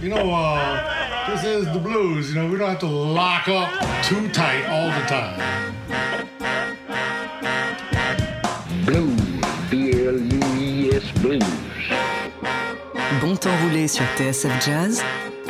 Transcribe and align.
You 0.00 0.10
know, 0.10 0.34
uh, 0.34 1.30
this 1.30 1.44
is 1.44 1.64
the 1.72 1.78
blues. 1.78 2.28
You 2.28 2.42
know, 2.42 2.50
we 2.50 2.58
don't 2.58 2.68
have 2.68 2.78
to 2.80 2.86
lock 2.86 3.48
up 3.48 3.70
too 4.02 4.28
tight 4.28 4.66
all 4.68 4.88
the 4.88 5.06
time. 5.06 5.40
Blues, 8.84 9.20
Blues. 11.20 11.42
Bon 13.20 13.36
temps 13.36 13.56
roulé 13.62 13.88
sur 13.88 14.04
TSF 14.16 14.64
Jazz, 14.64 15.02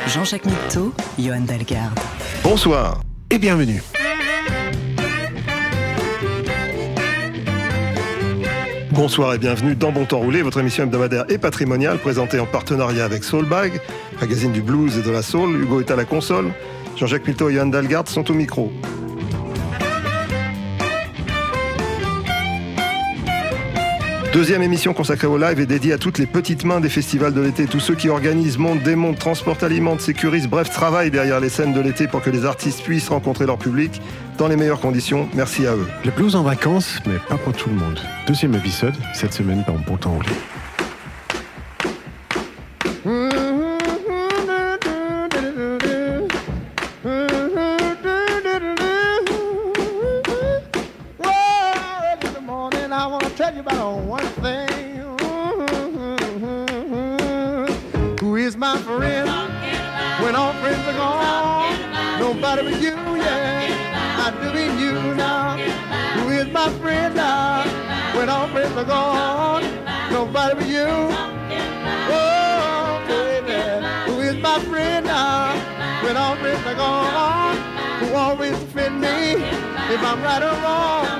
Jean-Jacques 0.07 0.45
Mitteau, 0.45 0.93
Johan 1.17 1.41
Dalgarde. 1.41 1.99
Bonsoir 2.43 3.01
et 3.29 3.37
bienvenue. 3.37 3.81
Bonsoir 8.95 9.33
et 9.33 9.37
bienvenue 9.37 9.75
dans 9.75 9.91
Bon 9.91 10.05
Temps 10.05 10.19
Roulé, 10.19 10.41
votre 10.41 10.61
émission 10.61 10.85
hebdomadaire 10.85 11.25
et 11.27 11.37
patrimoniale 11.37 11.97
présentée 11.97 12.39
en 12.39 12.45
partenariat 12.45 13.03
avec 13.03 13.25
Soulbag, 13.25 13.81
magazine 14.21 14.53
du 14.53 14.61
blues 14.61 14.97
et 14.97 15.01
de 15.01 15.11
la 15.11 15.21
soul. 15.21 15.53
Hugo 15.63 15.81
est 15.81 15.91
à 15.91 15.97
la 15.97 16.05
console, 16.05 16.53
Jean-Jacques 16.95 17.27
Milto 17.27 17.49
et 17.49 17.55
Johan 17.55 17.65
Dalgard 17.65 18.07
sont 18.07 18.31
au 18.31 18.33
micro. 18.33 18.71
Deuxième 24.35 24.63
émission 24.63 24.93
consacrée 24.93 25.27
au 25.27 25.37
live 25.37 25.61
et 25.61 25.65
dédiée 25.65 25.93
à 25.93 25.97
toutes 25.97 26.17
les 26.17 26.25
petites 26.25 26.65
mains 26.65 26.81
des 26.81 26.89
festivals 26.89 27.33
de 27.33 27.39
l'été, 27.39 27.67
tous 27.67 27.79
ceux 27.79 27.95
qui 27.95 28.09
organisent, 28.09 28.57
montent, 28.57 28.83
démontent, 28.83 29.17
transportent, 29.17 29.63
alimentent, 29.63 30.01
sécurisent, 30.01 30.49
bref, 30.49 30.69
travaillent 30.69 31.09
derrière 31.09 31.39
les 31.39 31.47
scènes 31.47 31.71
de 31.71 31.79
l'été 31.79 32.05
pour 32.09 32.21
que 32.21 32.29
les 32.29 32.43
artistes 32.43 32.83
puissent 32.83 33.07
rencontrer 33.07 33.45
leur 33.45 33.57
public 33.57 34.01
dans 34.37 34.49
les 34.49 34.57
meilleures 34.57 34.81
conditions. 34.81 35.29
Merci 35.35 35.65
à 35.65 35.75
eux. 35.75 35.87
Le 36.03 36.11
blues 36.11 36.35
en 36.35 36.43
vacances, 36.43 36.99
mais 37.05 37.15
pas 37.29 37.37
pour 37.37 37.53
tout 37.53 37.69
le 37.69 37.75
monde. 37.75 37.97
Deuxième 38.27 38.53
épisode, 38.55 38.95
cette 39.13 39.31
semaine 39.31 39.63
par 39.63 39.75
Bon 39.75 39.95
Temps 39.95 40.19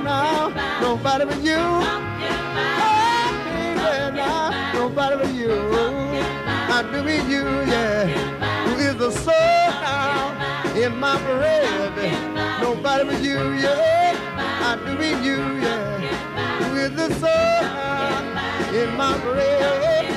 now? 0.04 0.50
Nobody 0.82 1.26
but 1.26 1.42
you. 1.44 1.58
Oh, 1.58 3.30
baby, 3.46 4.16
now. 4.18 4.74
Nobody 4.74 5.16
but 5.16 5.34
you. 5.34 5.54
I 6.76 6.82
do 6.92 7.04
mean 7.04 7.30
you, 7.30 7.44
yeah. 7.72 8.06
Who 8.66 8.74
is 8.88 8.96
the 8.98 9.12
soul 9.12 10.84
in 10.84 10.98
my 11.00 11.18
parade? 11.26 12.14
Nobody 12.62 13.04
but 13.06 13.22
you, 13.24 13.40
yeah. 13.64 14.14
I 14.70 14.76
do 14.86 14.92
mean 14.98 15.24
you, 15.24 15.38
yeah. 15.64 16.00
Who 16.60 16.76
is 16.78 16.92
the 16.92 17.10
soul 17.22 17.62
in 18.82 18.96
my 18.98 19.18
parade? 19.20 20.10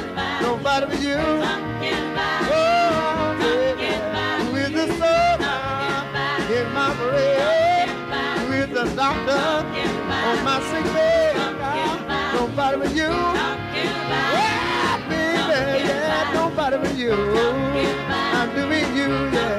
Nobody 0.42 0.86
but 0.86 1.00
you. 1.00 2.07
The 8.84 8.94
doctor 8.94 9.32
on 9.32 10.44
my 10.44 10.60
sick 10.70 10.84
bed? 10.94 11.34
Nobody 12.34 12.76
but 12.78 12.90
you. 12.94 13.10
Yeah, 13.10 14.98
baby, 15.08 15.88
yeah, 15.88 16.30
nobody 16.32 16.76
but 16.76 16.94
you. 16.96 17.12
I'm 17.12 18.54
doing 18.54 18.96
you, 18.96 19.08
yeah. 19.34 19.57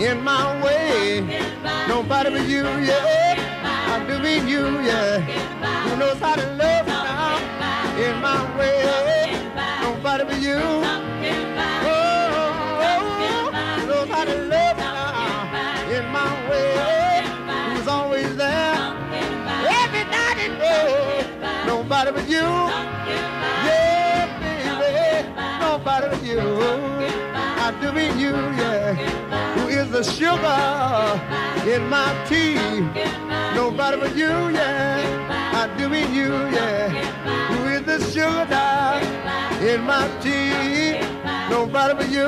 In 0.00 0.22
my 0.24 0.62
way. 0.64 1.20
Nobody 1.86 2.30
but 2.30 2.48
you, 2.48 2.64
yeah. 2.64 3.36
I 3.92 4.04
do 4.06 4.18
mean 4.18 4.48
you, 4.48 4.80
yeah. 4.80 5.20
Who 5.84 5.96
knows 5.96 6.18
how 6.18 6.36
to 6.36 6.46
love 6.56 6.86
now 6.86 7.36
in 7.98 8.20
my 8.22 8.40
way. 8.58 9.38
Nobody 9.82 10.24
but 10.24 10.40
you. 10.40 10.58
Oh, 11.84 12.24
who 13.80 13.86
knows 13.86 14.08
how 14.08 14.24
to 14.24 14.36
love 14.52 14.76
now 14.78 15.90
in 15.96 16.04
my 16.10 16.32
way. 16.48 17.24
Who's 17.74 17.86
always 17.86 18.36
there 18.36 18.76
every 19.82 20.04
night 20.04 20.38
and 20.46 20.58
day. 20.58 21.26
Nobody 21.66 22.10
but 22.12 22.26
you. 22.28 22.48
Yeah, 23.68 24.26
baby. 24.40 25.28
Nobody 25.60 26.06
but 26.08 26.22
you. 26.24 26.40
I 27.62 27.78
do 27.82 27.92
mean 27.92 28.18
you, 28.18 28.32
yeah. 28.32 29.29
The 30.00 30.06
sugar 30.12 31.20
in 31.70 31.82
my 31.90 32.08
tea? 32.26 32.80
Nobody 33.54 33.98
but 33.98 34.16
you, 34.16 34.48
yeah. 34.48 34.96
I 35.52 35.68
do 35.76 35.90
mean 35.90 36.14
you, 36.14 36.32
yeah. 36.56 36.88
Who 37.48 37.66
is 37.66 37.82
the 37.82 37.98
sugar 38.10 38.98
in 39.62 39.84
my 39.84 40.08
tea? 40.22 41.00
Nobody 41.50 41.94
but 41.98 42.08
you. 42.10 42.24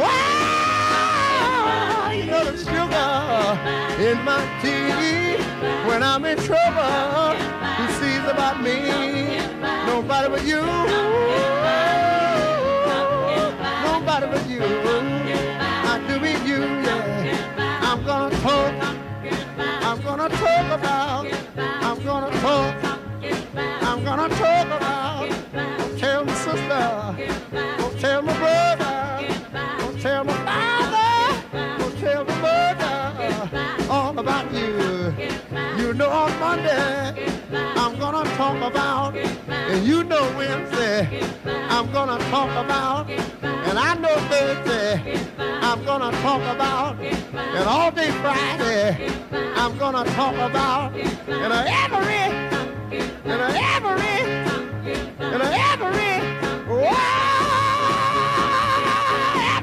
Wow, 0.00 0.40
you 2.10 2.24
know 2.24 2.44
the 2.50 2.56
sugar 2.56 3.58
in 4.00 4.24
my 4.24 4.40
tea. 4.62 5.36
When 5.86 6.02
I'm 6.02 6.24
in 6.24 6.38
trouble, 6.38 7.36
who 7.76 7.86
sees 8.00 8.24
about 8.24 8.62
me? 8.62 9.36
Nobody 9.84 10.28
but 10.30 10.42
you. 10.46 10.64
Nobody 13.84 14.26
but 14.26 14.48
you. 14.48 15.19
You, 16.50 16.56
yeah. 16.56 17.78
I'm 17.80 18.04
gonna 18.04 18.36
talk. 18.40 18.74
I'm 19.88 20.02
gonna 20.02 20.28
talk 20.28 20.66
about. 20.78 21.26
I'm 21.56 22.02
gonna 22.02 22.40
talk. 22.40 22.74
I'm 23.82 24.02
gonna 24.02 24.28
talk 24.34 24.66
about. 24.66 25.30
Tell 25.96 26.24
my 26.24 26.34
sister. 26.34 27.98
Tell 28.00 28.22
my 28.22 28.36
brother. 28.36 30.00
Tell 30.00 30.24
my 30.24 30.34
father. 30.44 31.96
Tell 32.00 32.24
my 32.24 32.40
mother. 32.40 32.79
Know 36.00 36.08
on 36.08 36.40
Monday 36.40 37.30
I'm 37.76 37.98
gonna 37.98 38.24
talk 38.36 38.56
about, 38.62 39.14
and 39.16 39.86
you 39.86 40.02
know 40.02 40.22
Wednesday 40.34 41.20
I'm 41.68 41.92
gonna 41.92 42.18
talk 42.30 42.50
about, 42.64 43.10
and 43.42 43.78
I 43.78 43.92
know 44.02 44.16
Thursday 44.30 45.20
I'm 45.38 45.84
gonna 45.84 46.10
talk 46.22 46.40
about, 46.56 46.98
and 47.00 47.68
all 47.68 47.90
day 47.90 48.10
Friday 48.22 49.10
I'm 49.56 49.76
gonna 49.76 50.04
talk 50.12 50.36
about, 50.36 50.94
and 50.94 51.52
every, 51.82 52.24
and 53.30 53.42
every, 53.74 54.16
and 55.32 55.42
every, 55.42 55.80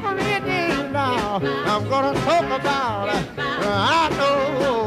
every 0.03 0.39
day 0.45 0.89
now 0.91 1.37
I'm 1.65 1.89
gonna 1.89 2.13
talk 2.21 2.45
about. 2.61 3.09
Uh, 3.09 3.65
I 3.65 4.09
know, 4.17 4.86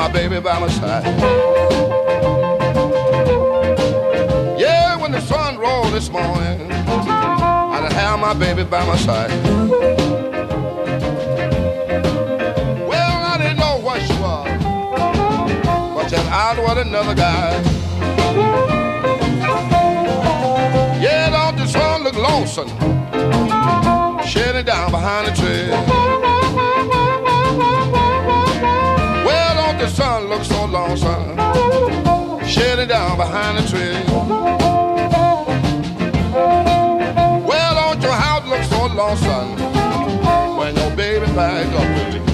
my 0.00 0.10
baby 0.10 0.40
by 0.40 0.58
my 0.58 0.68
side. 0.68 1.04
Yeah, 4.58 4.96
when 4.96 5.12
the 5.12 5.20
sun 5.20 5.58
rolled 5.58 5.92
this 5.92 6.08
morning, 6.08 6.72
I 6.72 7.80
done 7.82 7.92
have 7.92 8.18
my 8.18 8.32
baby 8.32 8.64
by 8.64 8.82
my 8.86 8.96
side. 8.96 9.30
Well, 12.88 13.14
I 13.32 13.36
didn't 13.42 13.58
know 13.58 13.76
what 13.82 14.00
she 14.00 14.14
was, 14.14 14.48
but 15.94 16.08
then 16.08 16.26
I 16.32 16.58
was 16.58 16.78
another 16.78 17.14
guy. 17.14 17.50
Yeah, 20.98 21.28
don't 21.28 21.58
the 21.58 21.66
sun 21.66 22.04
look 22.04 22.16
lonesome? 22.16 22.70
shedding 24.26 24.64
down 24.64 24.90
behind 24.92 25.26
the 25.26 25.32
tree. 25.32 26.19
Look 30.30 30.44
so 30.44 30.64
lonesome, 30.66 31.36
shedding 32.46 32.86
down 32.86 33.16
behind 33.16 33.58
the 33.58 33.68
tree. 33.68 33.96
Well, 37.44 37.74
don't 37.74 38.00
your 38.00 38.12
house 38.12 38.46
look 38.46 38.62
so 38.62 38.86
lonesome 38.94 39.56
when 40.56 40.76
your 40.76 40.94
baby 40.94 41.26
back 41.32 41.66
up 41.74 41.88
with 41.96 42.14
you. 42.14 42.29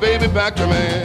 Baby 0.00 0.26
back 0.28 0.56
to 0.56 0.66
me. 0.66 1.02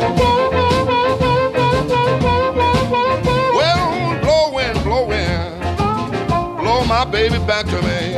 Well, 3.53 4.19
blowing, 4.21 4.73
blowing, 4.83 5.59
blow 6.57 6.85
my 6.85 7.03
baby 7.03 7.37
back 7.39 7.65
to 7.65 7.81
me. 7.81 8.15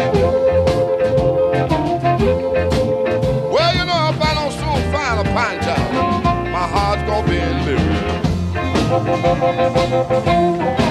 Well, 3.51 3.75
you 3.75 3.85
know, 3.85 4.09
if 4.11 4.21
I 4.21 4.33
don't 4.35 4.51
soon 4.51 4.91
find 4.91 5.19
a 5.19 5.23
pine 5.33 5.59
top, 5.61 5.91
my 6.23 6.67
heart's 6.67 7.01
gonna 7.03 7.27
be 7.27 7.37
in 7.37 7.65
Libya. 10.75 10.86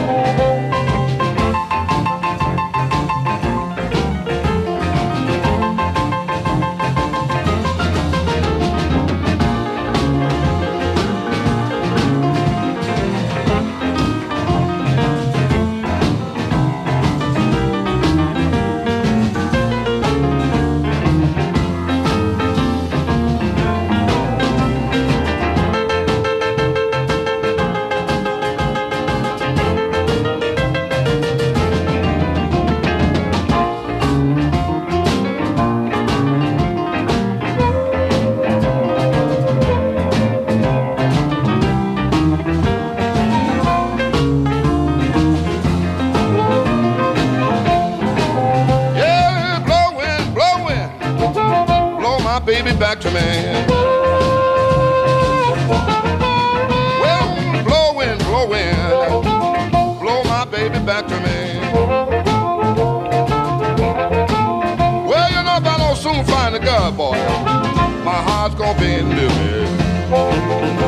Don't 66.17 66.27
find 66.29 66.55
a 66.55 66.59
God, 66.59 66.97
boy, 66.97 67.13
my 68.05 68.23
heart's 68.23 68.55
gonna 68.55 68.79
be 68.81 68.95
in 68.95 69.09
Libya. 69.11 70.86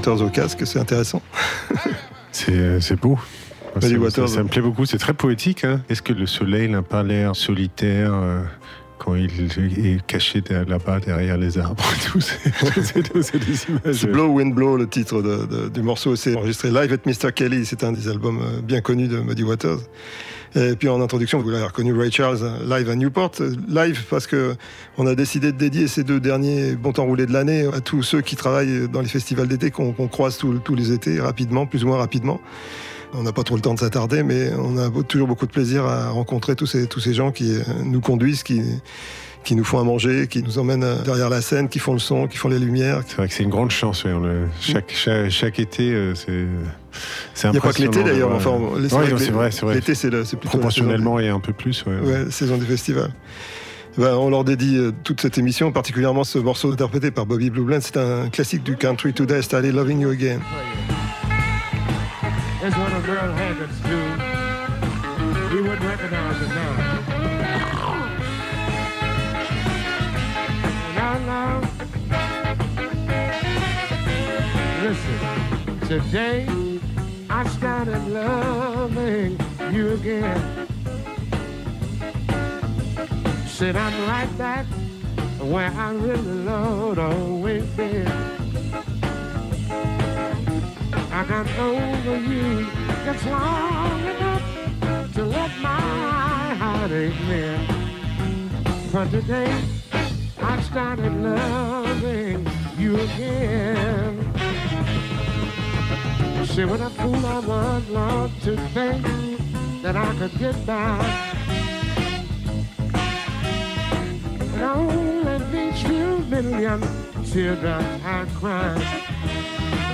Waters 0.00 0.22
au 0.22 0.30
casque, 0.30 0.66
c'est 0.66 0.78
intéressant. 0.78 1.20
C'est 2.32 2.80
c'est 2.80 2.94
beau. 2.98 3.18
Ça 3.80 3.88
me 4.42 4.44
plaît 4.48 4.60
beaucoup. 4.62 4.86
C'est 4.86 4.98
très 4.98 5.12
poétique. 5.14 5.64
hein. 5.64 5.82
Est-ce 5.88 6.00
que 6.00 6.12
le 6.12 6.26
soleil 6.26 6.68
n'a 6.68 6.80
pas 6.80 7.02
l'air 7.02 7.34
solitaire, 7.34 8.12
euh, 8.14 8.40
quand 9.00 9.14
il 9.14 9.30
est 9.86 10.06
caché 10.06 10.42
là-bas 10.68 11.00
derrière 11.00 11.38
les 11.38 11.58
arbres. 11.58 11.82
C'est 12.82 13.02
des 13.38 13.64
images. 13.68 14.06
Blow 14.06 14.26
Wind 14.28 14.54
Blow, 14.54 14.76
le 14.76 14.86
titre 14.86 15.22
de- 15.22 15.46
de- 15.46 15.68
du 15.70 15.82
morceau. 15.82 16.14
C'est 16.16 16.36
enregistré 16.36 16.68
live 16.70 16.92
at 16.92 17.08
Mr. 17.08 17.32
Kelly. 17.32 17.64
C'est 17.64 17.82
un 17.82 17.92
des 17.92 18.08
albums 18.08 18.40
euh, 18.42 18.60
bien 18.60 18.80
connus 18.80 19.08
de 19.08 19.18
Muddy 19.18 19.42
Waters. 19.42 19.78
Et 20.56 20.74
puis 20.74 20.88
en 20.88 21.00
introduction, 21.00 21.38
vous 21.40 21.48
l'avez 21.50 21.64
reconnu, 21.64 21.92
Ray 21.96 22.10
Charles, 22.10 22.38
euh, 22.42 22.78
live 22.78 22.90
à 22.90 22.94
Newport. 22.96 23.32
Live 23.68 24.04
parce 24.10 24.26
que 24.26 24.54
on 24.98 25.06
a 25.06 25.14
décidé 25.14 25.52
de 25.52 25.56
dédier 25.56 25.86
ces 25.86 26.02
deux 26.04 26.20
derniers 26.20 26.74
bons 26.74 26.92
temps 26.92 27.04
roulés 27.06 27.26
de 27.26 27.32
l'année 27.32 27.66
à 27.72 27.80
tous 27.80 28.02
ceux 28.02 28.20
qui 28.20 28.36
travaillent 28.36 28.88
dans 28.88 29.00
les 29.00 29.08
festivals 29.08 29.48
d'été 29.48 29.70
qu'on 29.70 29.92
croise 30.08 30.36
tous 30.38 30.74
les 30.74 30.92
étés, 30.92 31.20
rapidement, 31.20 31.66
plus 31.66 31.84
ou 31.84 31.86
moins 31.88 31.98
rapidement. 31.98 32.40
On 33.14 33.22
n'a 33.24 33.32
pas 33.32 33.42
trop 33.42 33.56
le 33.56 33.60
temps 33.60 33.74
de 33.74 33.78
s'attarder, 33.80 34.22
mais 34.22 34.50
on 34.56 34.78
a 34.78 34.88
toujours 35.02 35.26
beaucoup 35.26 35.46
de 35.46 35.50
plaisir 35.50 35.84
à 35.84 36.10
rencontrer 36.10 36.54
tous 36.54 36.66
ces, 36.66 36.86
tous 36.86 37.00
ces 37.00 37.12
gens 37.12 37.32
qui 37.32 37.56
euh, 37.56 37.62
nous 37.84 38.00
conduisent, 38.00 38.42
qui, 38.44 38.62
qui 39.42 39.56
nous 39.56 39.64
font 39.64 39.80
à 39.80 39.84
manger, 39.84 40.28
qui 40.28 40.42
nous 40.44 40.58
emmènent 40.58 40.84
euh, 40.84 41.02
derrière 41.02 41.28
la 41.28 41.40
scène, 41.40 41.68
qui 41.68 41.80
font 41.80 41.92
le 41.92 41.98
son, 41.98 42.28
qui 42.28 42.36
font 42.36 42.48
les 42.48 42.60
lumières. 42.60 43.02
C'est 43.08 43.16
vrai 43.16 43.26
que 43.28 43.34
c'est 43.34 43.42
une 43.42 43.50
grande 43.50 43.72
chance. 43.72 44.04
ouais, 44.04 44.12
le- 44.12 44.46
chaque, 44.60 44.92
chaque, 44.94 45.28
chaque 45.30 45.58
été, 45.58 45.92
euh, 45.92 46.14
c'est 46.14 46.30
Il 47.48 47.50
n'y 47.50 47.58
a 47.58 47.60
pas 47.60 47.72
que 47.72 47.82
l'été 47.82 48.04
d'ailleurs. 48.04 48.32
Enfin, 48.32 48.50
Ouais, 48.52 48.88
c'est 49.18 49.30
vrai 49.32 49.50
c'est 49.50 49.62
vrai. 49.62 49.74
L'été, 49.74 49.94
c'est 49.96 50.08
plutôt 50.10 50.48
Proportionnellement 50.48 51.18
et 51.18 51.28
un 51.28 51.40
peu 51.40 51.52
plus. 51.52 51.84
Ouais. 51.86 51.94
saison, 52.00 52.06
ouais, 52.24 52.30
saison 52.30 52.58
des 52.58 52.66
festivals. 52.66 53.10
Ben, 53.98 54.14
on 54.14 54.30
leur 54.30 54.44
dédie 54.44 54.78
toute 55.02 55.20
cette 55.20 55.36
émission, 55.36 55.72
particulièrement 55.72 56.22
ce 56.22 56.38
morceau 56.38 56.70
interprété 56.72 57.10
par 57.10 57.26
Bobby 57.26 57.50
Blue 57.50 57.62
Bland. 57.64 57.80
C'est 57.80 57.96
un 57.96 58.28
classique 58.28 58.62
du 58.62 58.76
country 58.76 59.12
today, 59.12 59.42
Started 59.42 59.74
Loving 59.74 60.00
You 60.00 60.10
Again. 60.10 60.38
We 63.10 63.16
wouldn't 65.62 65.82
recognize 65.82 66.40
it 66.42 66.48
now. 66.48 66.76
Now, 70.94 71.18
now. 71.26 71.60
Listen, 74.80 75.80
today 75.88 76.46
I 77.28 77.48
started 77.48 78.06
loving 78.06 79.40
you 79.72 79.94
again. 79.94 80.68
Said 83.48 83.74
I'm 83.74 84.06
right 84.06 84.38
back 84.38 84.66
where 85.40 85.72
I 85.72 85.92
really 85.94 86.44
loved 86.44 87.00
always 87.00 87.64
been. 87.70 88.49
I 91.20 91.24
got 91.24 91.58
over 91.58 92.16
you 92.16 92.66
just 93.04 93.26
long 93.26 94.00
enough 94.00 95.12
to 95.12 95.22
let 95.22 95.50
my 95.58 96.54
heartache 96.54 97.20
mend. 97.28 98.90
But 98.90 99.10
today 99.10 99.62
I 100.40 100.62
started 100.62 101.12
loving 101.12 102.48
you 102.78 102.98
again. 103.00 104.16
See 106.46 106.64
what 106.64 106.80
a 106.80 106.88
fool 106.88 107.26
I 107.26 107.40
was, 107.40 107.88
Lord, 107.90 108.30
to 108.44 108.56
think 108.68 109.82
that 109.82 109.96
I 109.96 110.14
could 110.14 110.38
get 110.38 110.64
by. 110.64 111.04
And 114.54 114.62
only 114.62 115.38
these 115.52 115.82
few 115.82 116.18
million 116.30 116.80
teardrops 117.26 118.04
I 118.06 118.26
cried. 118.36 119.10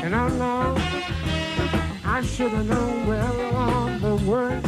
And 0.05 0.15
oh 0.15 0.29
Lord, 0.39 1.06
I 2.17 2.23
should 2.23 2.51
have 2.51 2.67
known 2.67 3.07
well 3.07 3.55
all 3.55 3.99
the 3.99 4.17
work 4.25 4.63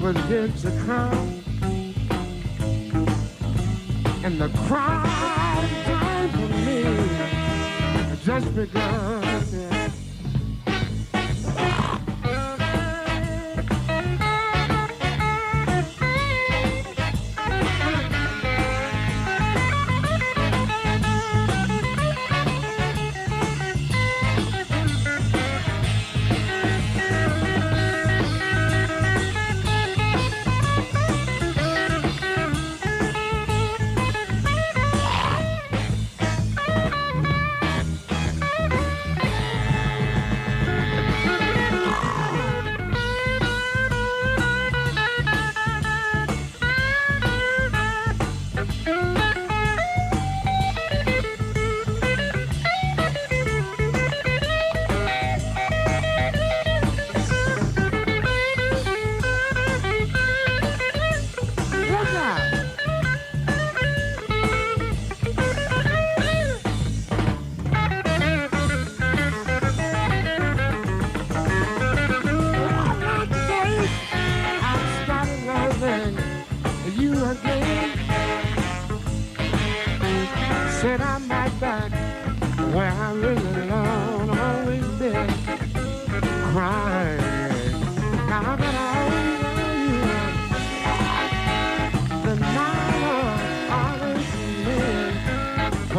was 0.00 0.14
yet 0.30 0.56
to 0.58 0.70
come. 0.86 1.42
And 4.22 4.40
the 4.40 4.48
crime 4.68 5.68
time 5.84 6.30
for 6.30 6.48
me 6.64 6.84
just 8.24 8.54
begun. 8.54 9.44
yeah. 9.52 9.89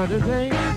Been. 0.08 0.50
But 0.50 0.71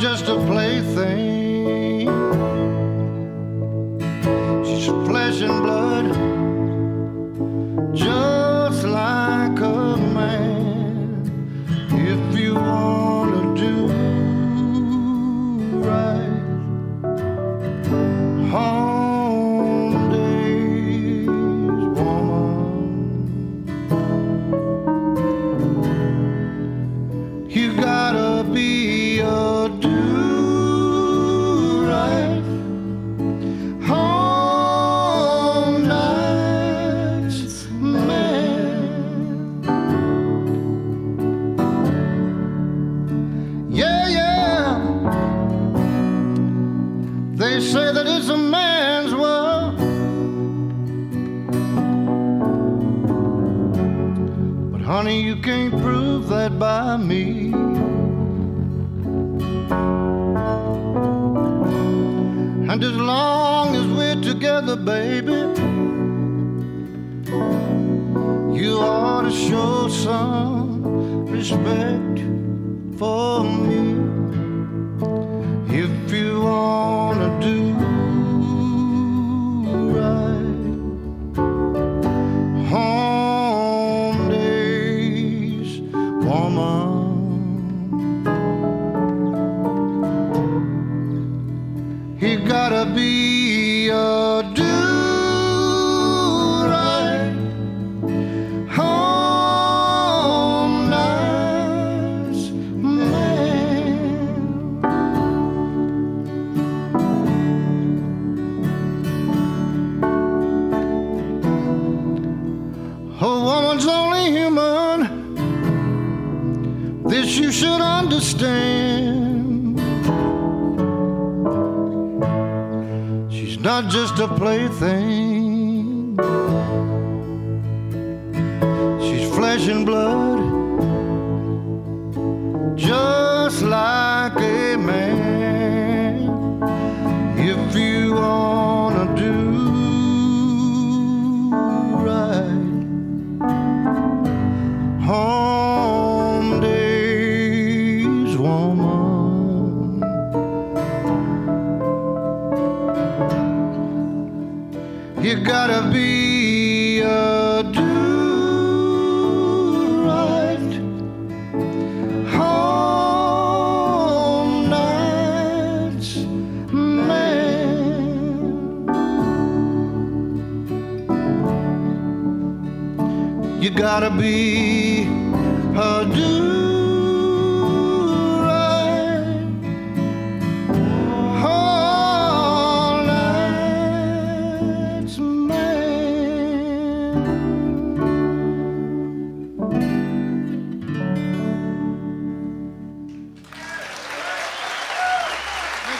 just 0.00 0.28
a 0.28 0.36
plaything. 0.46 1.29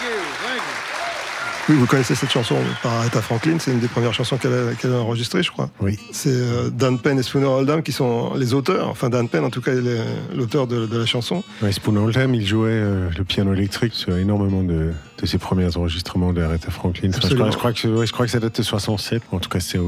You, 0.02 0.16
thank 0.16 0.62
you. 0.62 0.89
Oui, 1.70 1.76
vous 1.76 1.86
connaissez 1.86 2.16
cette 2.16 2.32
chanson 2.32 2.56
par 2.82 2.94
Aretha 2.94 3.22
Franklin, 3.22 3.58
c'est 3.60 3.70
une 3.70 3.78
des 3.78 3.86
premières 3.86 4.12
chansons 4.12 4.36
qu'elle 4.38 4.52
a, 4.52 4.96
a 4.96 4.98
enregistrées, 4.98 5.44
je 5.44 5.52
crois. 5.52 5.70
Oui. 5.80 6.00
C'est 6.10 6.32
euh, 6.32 6.68
Dan 6.68 6.98
Penn 6.98 7.16
et 7.16 7.22
Spooner 7.22 7.46
Oldham 7.46 7.84
qui 7.84 7.92
sont 7.92 8.34
les 8.34 8.54
auteurs, 8.54 8.88
enfin 8.88 9.08
Dan 9.08 9.28
Penn 9.28 9.44
en 9.44 9.50
tout 9.50 9.60
cas, 9.60 9.72
il 9.74 9.86
est 9.86 10.00
l'auteur 10.34 10.66
de, 10.66 10.86
de 10.86 10.98
la 10.98 11.06
chanson. 11.06 11.44
Ouais, 11.62 11.70
Spoon 11.70 11.96
Oldham, 11.98 12.34
il 12.34 12.44
jouait 12.44 12.70
euh, 12.70 13.08
le 13.16 13.22
piano 13.22 13.54
électrique 13.54 13.94
sur 13.94 14.16
énormément 14.16 14.64
de, 14.64 14.90
de 15.18 15.26
ses 15.26 15.38
premiers 15.38 15.76
enregistrements 15.76 16.32
de 16.32 16.42
Aretha 16.42 16.72
Franklin. 16.72 17.10
Enfin, 17.10 17.28
je, 17.28 17.34
crois, 17.36 17.50
je 17.52 17.56
crois 17.56 17.72
que, 17.72 17.86
ouais, 17.86 18.06
je 18.08 18.12
crois 18.12 18.26
que 18.26 18.32
ça 18.32 18.40
date 18.40 18.58
de 18.58 18.64
67, 18.64 19.22
en 19.30 19.38
tout 19.38 19.48
cas 19.48 19.60
c'est 19.60 19.78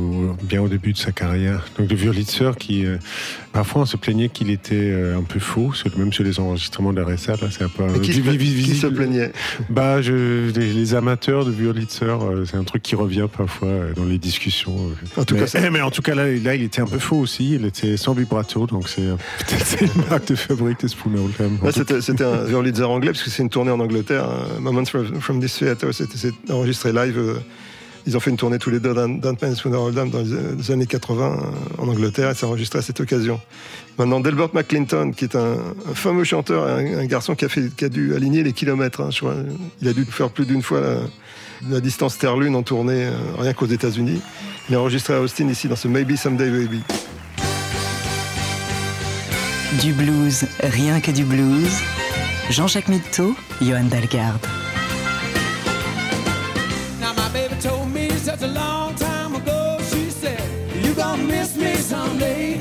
bien 0.45 0.62
au 0.62 0.68
début 0.68 0.92
de 0.92 0.99
sa 0.99 1.11
carrière. 1.11 1.64
Donc 1.81 1.90
le 1.90 1.97
violitseur 1.97 2.59
qui, 2.59 2.87
euh, 2.87 2.99
parfois 3.53 3.83
on 3.83 3.87
se 3.87 3.97
plaignait 3.97 4.29
qu'il 4.29 4.51
était 4.51 4.95
un 5.18 5.23
peu 5.25 5.40
faux, 5.40 5.73
même 5.97 6.12
sur 6.12 6.23
les 6.23 6.38
enregistrements 6.38 6.92
d'Aretha, 6.92 7.35
c'est 7.51 7.64
un 7.64 7.68
peu... 7.68 7.99
Qui, 7.99 8.12
qui 8.12 8.77
se 8.77 8.87
plaignait? 8.87 9.33
Bah, 9.68 10.01
je, 10.01 10.53
les, 10.53 10.73
les 10.73 10.95
amateurs 10.95 11.45
de 11.45 11.51
violitseur, 11.51 11.71
euh, 12.22 12.44
c'est 12.44 12.56
un 12.56 12.64
truc 12.64 12.82
qui 12.82 12.94
revient 12.94 13.26
parfois 13.35 13.68
euh, 13.68 13.92
dans 13.94 14.04
les 14.04 14.18
discussions. 14.18 14.74
euh. 14.76 15.20
En 15.20 15.24
tout 15.24 15.35
mais, 15.35 15.46
cas, 15.46 15.70
mais 15.70 15.80
en 15.80 15.90
tout 15.90 16.02
cas 16.02 16.14
là, 16.14 16.26
là, 16.26 16.54
il 16.54 16.62
était 16.62 16.80
un 16.82 16.87
peu 16.87 16.98
faux 16.98 17.16
aussi. 17.16 17.54
Il 17.54 17.64
était 17.66 17.96
sans 17.96 18.12
vibrato, 18.14 18.66
donc 18.66 18.88
c'est 18.88 19.02
peut-être 19.46 19.82
une 19.82 20.04
marque 20.11 20.26
de 20.28 20.35
fabrique 20.35 20.80
de 20.80 20.88
Spooner 20.88 21.20
Là, 21.62 21.72
tout 21.72 22.00
c'était 22.00 22.24
un 22.24 22.44
violoniste 22.44 22.80
anglais, 22.82 23.11
parce 23.12 23.22
que 23.22 23.30
c'est 23.30 23.42
une 23.42 23.50
tournée 23.50 23.70
en 23.70 23.80
Angleterre. 23.80 24.28
euh, 24.28 24.61
Moments 24.61 24.85
from, 24.85 25.40
this 25.40 25.58
Theatre, 25.58 25.92
c'était 25.92 26.30
enregistré 26.50 26.92
live. 26.92 27.18
ils 28.06 28.16
ont 28.16 28.20
fait 28.20 28.30
une 28.30 28.37
tournée 28.37 28.58
tous 28.58 28.70
les 28.70 28.80
deux, 28.80 28.94
Dan, 28.94 29.20
Dan 29.20 29.37
Penn 29.37 29.52
et 29.52 29.54
Spooner 29.54 29.76
Oldham, 29.76 30.11
dans 30.11 30.22
les, 30.22 30.70
années 30.70 30.87
80 30.87 31.24
euh, 31.78 31.82
en 31.82 31.88
Angleterre, 31.88 32.30
et 32.30 32.35
c'est 32.35 32.46
enregistré 32.46 32.78
à 32.80 32.82
cette 32.82 33.00
occasion. 33.00 33.40
Maintenant, 33.98 34.20
Delbert 34.20 34.48
McClinton, 34.54 35.12
qui 35.12 35.24
est 35.24 35.37
un, 35.37 35.52
un 35.90 35.94
fameux 35.94 36.24
chanteur, 36.24 36.66
un, 36.66 36.78
un 37.00 37.04
garçon 37.04 37.35
qui 37.35 37.44
a, 37.44 37.48
fait, 37.48 37.68
qui 37.76 37.85
a 37.85 37.88
dû 37.88 38.14
aligner 38.14 38.42
les 38.42 38.52
kilomètres. 38.52 39.00
hein, 39.02 39.11
je 39.11 39.18
crois. 39.18 39.35
il 39.80 39.88
a 39.88 39.92
dû 39.92 40.04
faire 40.06 40.30
plus 40.30 40.46
d'une 40.46 40.62
fois 40.62 40.80
la, 40.80 40.96
la 41.68 41.81
distance 41.81 42.18
Terre-Lune 42.18 42.57
en 42.57 42.62
tournée, 42.62 43.07
euh, 43.07 43.12
rien 43.38 43.53
qu'aux 43.53 43.66
États-Unis. 43.66 44.20
Il 44.68 44.75
est 44.75 44.79
enregistré 44.79 45.14
à 45.14 45.20
Austin, 45.20 45.48
ici, 45.48 45.68
dans 45.68 45.77
ce 45.77 45.88
Maybe 45.88 46.16
Someday 46.16 46.51
Baby. 46.51 46.83
Du 49.81 49.92
blues, 49.92 50.44
rien 50.62 51.01
que 51.01 51.11
du 51.11 51.25
blues. 51.25 51.70
Jean-Jacques 52.51 52.88
Mitteau, 52.88 53.35
Johan 53.61 53.85
Dalgarde. 53.85 54.46
Now 57.01 57.12
my 57.14 57.29
baby 57.33 57.55
told 57.61 57.88
me 57.92 58.11
such 58.18 58.42
a 58.42 58.48
long 58.48 58.94
time 58.96 59.35
ago. 59.35 59.79
She 59.90 60.11
said, 60.11 60.42
You 60.85 60.92
gonna 60.94 61.22
miss 61.22 61.57
me 61.57 61.75
someday. 61.77 62.61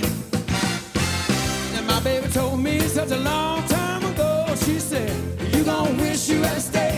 And 1.75 1.85
my 1.87 1.99
baby 2.01 2.27
told 2.31 2.59
me 2.59 2.79
such 2.79 3.11
a 3.11 3.17
long 3.17 3.63
time 3.67 4.05
ago. 4.05 4.45
She 4.65 4.79
said, 4.79 5.11
You 5.53 5.63
gonna 5.63 5.91
wish 6.01 6.29
you 6.29 6.41
had 6.41 6.61
stayed. 6.61 6.90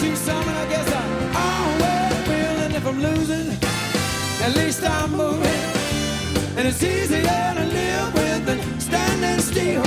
to 0.00 0.16
someone, 0.16 0.54
I 0.54 0.66
guess 0.68 0.88
I 0.92 1.04
always 1.46 2.28
will. 2.28 2.56
And 2.64 2.74
if 2.74 2.86
I'm 2.86 3.00
losing, 3.00 3.48
at 4.46 4.54
least 4.54 4.84
I'm 4.84 5.10
moving. 5.10 5.62
And 6.56 6.68
it's 6.68 6.82
easier 6.82 7.22
to 7.58 7.64
live 7.64 8.14
with 8.14 8.46
than 8.46 8.80
standing 8.80 9.40
still. 9.40 9.84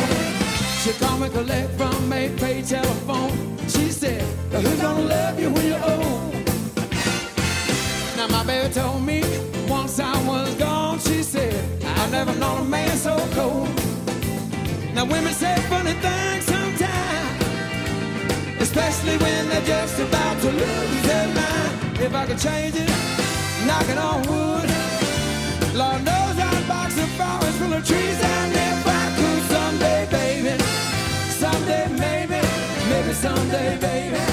She 0.82 0.92
called 1.00 1.22
me 1.22 1.30
collect 1.30 1.72
from 1.78 2.12
a 2.12 2.30
pay 2.38 2.62
telephone. 2.62 3.58
She 3.70 3.90
said, 3.90 4.22
Who's 4.52 4.82
gonna 4.82 5.02
love 5.02 5.40
you 5.40 5.50
when 5.50 5.66
you're 5.68 5.86
old? 5.94 6.34
Now 8.18 8.28
my 8.28 8.44
baby 8.44 8.74
told 8.74 9.02
me 9.06 9.24
once 9.70 10.00
I 10.00 10.16
was 10.28 10.54
gone, 10.56 11.00
she 11.00 11.24
said, 11.24 11.56
I've 11.84 12.12
never 12.12 12.36
known 12.36 12.62
a 12.62 12.70
man 12.70 12.98
so 12.98 13.16
cold. 13.32 13.70
Now 14.94 15.06
women 15.06 15.34
say 15.34 15.56
funny 15.70 15.94
things 15.94 16.46
sometimes 16.46 17.21
especially 18.72 19.18
when 19.18 19.50
they're 19.50 19.66
just 19.66 20.00
about 20.00 20.40
to 20.40 20.50
lose 20.50 21.02
their 21.04 21.28
mind. 21.28 22.00
If 22.00 22.16
I 22.16 22.26
could 22.26 22.40
change 22.40 22.76
it, 22.76 22.90
knock 23.68 23.88
it 23.90 23.98
on 23.98 24.22
wood. 24.22 24.70
Lord 25.76 26.02
knows 26.06 26.36
I'd 26.40 26.66
box 26.70 26.98
a 26.98 27.08
forest 27.20 27.58
full 27.60 27.74
of 27.74 27.86
trees, 27.86 28.20
and 28.24 28.54
if 28.54 28.88
I 28.88 29.04
could 29.18 29.44
someday, 29.52 30.08
baby, 30.10 30.64
someday 31.44 31.86
maybe, 32.00 32.40
maybe 32.90 33.14
someday, 33.14 33.78
baby. 33.78 34.31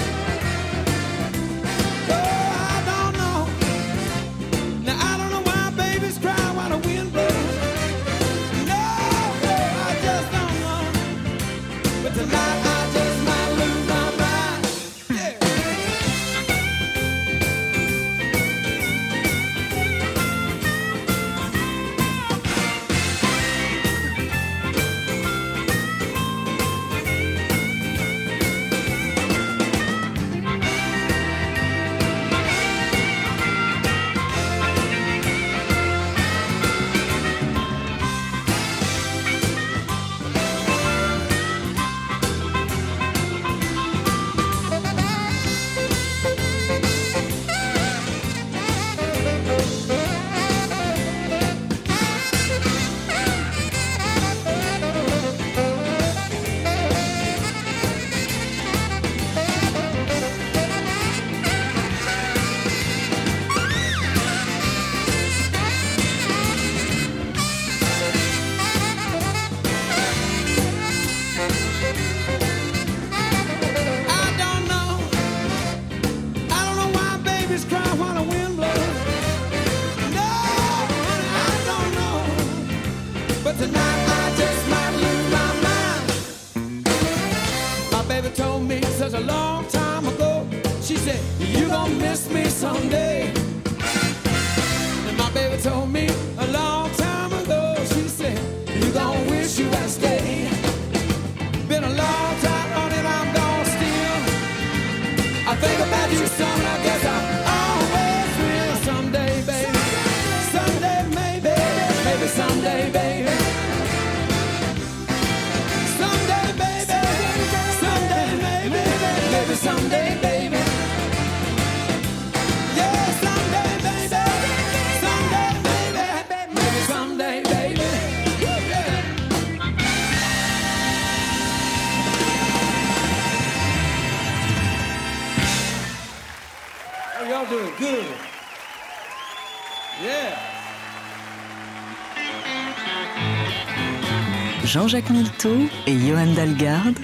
Jean-Jacques 144.68 145.08
Milteau 145.08 145.56
et 145.86 145.96
Johan 145.98 146.34
Dalgarde, 146.36 146.98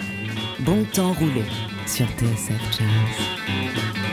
bon 0.61 0.85
temps 0.92 1.14
roulé 1.14 1.44
sur 1.87 2.05
TSF 2.05 2.61
Jazz. 2.79 4.03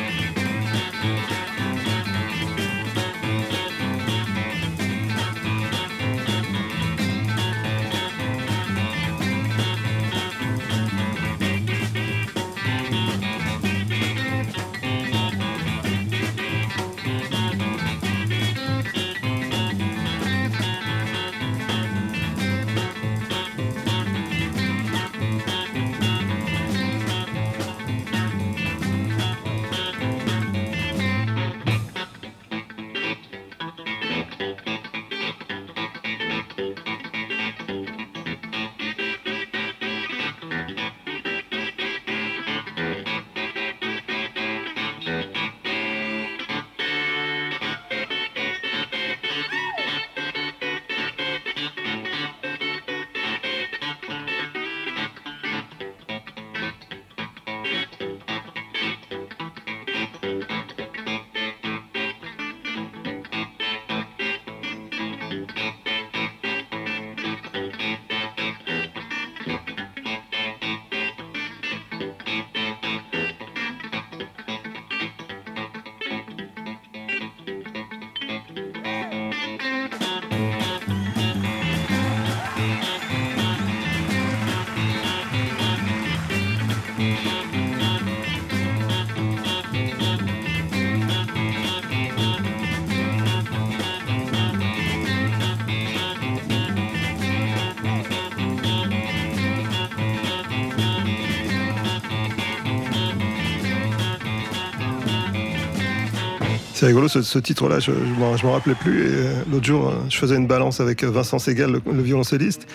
C'est 106.81 106.87
rigolo 106.87 107.07
ce, 107.07 107.21
ce 107.21 107.37
titre-là, 107.37 107.77
je 107.77 107.91
ne 107.91 108.43
m'en 108.43 108.53
rappelais 108.53 108.73
plus. 108.73 109.01
Et 109.03 109.09
euh, 109.11 109.33
l'autre 109.51 109.65
jour, 109.67 109.89
euh, 109.89 109.93
je 110.09 110.17
faisais 110.17 110.35
une 110.35 110.47
balance 110.47 110.79
avec 110.79 111.03
euh, 111.03 111.11
Vincent 111.11 111.37
Segal, 111.37 111.71
le, 111.73 111.81
le 111.93 112.01
violoncelliste, 112.01 112.65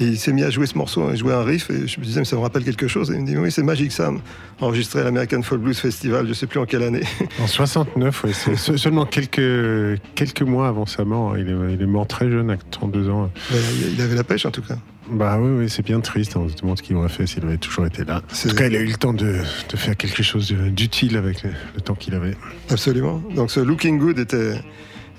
et 0.00 0.04
il 0.04 0.18
s'est 0.18 0.32
mis 0.32 0.42
à 0.42 0.48
jouer 0.48 0.64
ce 0.64 0.78
morceau, 0.78 1.06
à 1.08 1.14
jouer 1.14 1.34
un 1.34 1.42
riff, 1.44 1.68
et 1.68 1.86
je 1.86 2.00
me 2.00 2.04
disais, 2.06 2.20
mais 2.20 2.24
ça 2.24 2.36
me 2.36 2.40
rappelle 2.40 2.64
quelque 2.64 2.88
chose. 2.88 3.10
Et 3.10 3.16
il 3.16 3.20
me 3.20 3.26
dit, 3.26 3.36
oui, 3.36 3.52
c'est 3.52 3.62
Magic 3.62 3.92
Sam, 3.92 4.20
enregistré 4.62 5.00
à 5.00 5.04
l'American 5.04 5.42
Folk 5.42 5.60
Blues 5.60 5.78
Festival, 5.78 6.26
je 6.26 6.32
sais 6.32 6.46
plus 6.46 6.58
en 6.58 6.64
quelle 6.64 6.82
année. 6.84 7.02
En 7.42 7.46
69, 7.46 8.24
ouais, 8.24 8.32
c'est 8.32 8.56
se- 8.56 8.78
seulement 8.78 9.04
quelques, 9.04 10.00
quelques 10.14 10.40
mois 10.40 10.68
avant 10.68 10.86
sa 10.86 11.04
mort. 11.04 11.36
Il 11.36 11.50
est, 11.50 11.74
il 11.74 11.82
est 11.82 11.86
mort 11.86 12.06
très 12.06 12.30
jeune, 12.30 12.50
à 12.50 12.56
32 12.70 13.10
ans. 13.10 13.30
Il 13.52 13.92
il 13.96 14.00
avait 14.00 14.16
la 14.16 14.24
pêche 14.24 14.46
en 14.46 14.50
tout 14.50 14.62
cas. 14.62 14.78
Bah 15.10 15.38
oui, 15.40 15.50
oui 15.58 15.68
c'est 15.70 15.84
bien 15.84 16.00
triste. 16.00 16.36
On 16.36 16.48
se 16.48 16.54
demande 16.56 16.78
ce 16.78 16.82
qu'il 16.82 16.96
aurait 16.96 17.08
fait 17.08 17.26
s'il 17.26 17.44
avait 17.44 17.56
toujours 17.58 17.86
été 17.86 18.04
là. 18.04 18.16
En 18.18 18.48
tout 18.48 18.54
cas, 18.54 18.66
il 18.66 18.76
a 18.76 18.80
eu 18.80 18.86
le 18.86 18.94
temps 18.94 19.12
de, 19.12 19.36
de 19.68 19.76
faire 19.76 19.96
quelque 19.96 20.22
chose 20.22 20.52
d'utile 20.52 21.16
avec 21.16 21.42
le, 21.42 21.50
le 21.74 21.80
temps 21.80 21.94
qu'il 21.94 22.14
avait. 22.14 22.36
Absolument. 22.70 23.22
Donc 23.34 23.50
ce 23.50 23.60
Looking 23.60 23.98
Good 23.98 24.18
était 24.18 24.54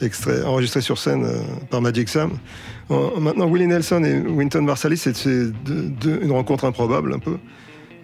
extrait, 0.02 0.44
enregistré 0.44 0.82
sur 0.82 0.98
scène 0.98 1.26
euh, 1.26 1.42
par 1.70 1.82
Magic 1.82 2.10
Sam. 2.10 2.32
En- 2.90 3.20
maintenant, 3.20 3.48
Willie 3.52 3.68
Nelson 3.68 4.04
et 4.04 4.18
Wynton 4.20 4.62
Marsalis, 4.64 4.98
c'est 4.98 5.26
une 5.26 6.32
rencontre 6.32 6.66
improbable 6.66 7.14
un 7.14 7.20
peu. 7.20 7.38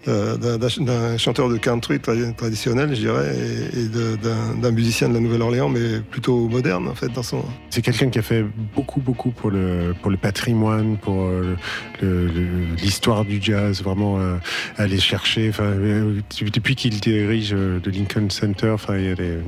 Euh, 0.06 0.36
d'un- 0.58 1.16
chanteur 1.16 1.48
de 1.48 1.56
country 1.56 1.96
tra- 1.96 2.34
traditionnel, 2.34 2.90
je 2.94 3.00
dirais, 3.00 3.34
et, 3.74 3.88
d'un 4.62 4.70
musicien 4.70 5.08
de 5.08 5.14
la 5.14 5.20
Nouvelle-Orléans, 5.20 5.68
mais 5.68 6.00
plutôt 6.00 6.48
moderne 6.48 6.86
en 6.88 6.94
fait 6.94 7.08
dans 7.12 7.22
son. 7.22 7.44
C'est 7.70 7.82
quelqu'un 7.82 8.08
qui 8.08 8.18
a 8.18 8.22
fait 8.22 8.44
beaucoup, 8.76 9.00
beaucoup 9.00 9.30
pour 9.30 9.50
le, 9.50 9.94
pour 10.00 10.10
le 10.10 10.16
patrimoine, 10.16 10.96
pour 10.98 11.24
euh, 11.24 11.56
l'histoire 12.82 13.24
du 13.24 13.38
jazz, 13.42 13.82
vraiment 13.82 14.18
euh, 14.18 14.36
aller 14.76 14.98
chercher. 15.00 15.50
Depuis 16.52 16.76
qu'il 16.76 17.00
dirige 17.00 17.52
le 17.54 17.80
Lincoln 17.86 18.30
Center, 18.30 18.76
il 18.90 19.04
y 19.04 19.08
a 19.08 19.14
des- 19.14 19.38